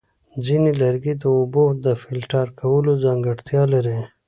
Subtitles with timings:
[0.45, 3.99] ځینې لرګي د اوبو د فلټر کولو ځانګړتیا لري.